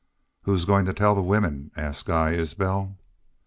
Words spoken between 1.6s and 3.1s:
asked Guy Isbel.